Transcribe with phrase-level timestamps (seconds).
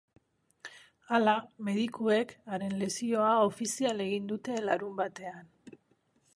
[1.17, 1.35] Hala,
[1.67, 5.57] medikuek haren lesioa ofizial egin dute larunbatean.